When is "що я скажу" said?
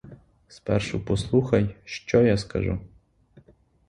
1.85-2.79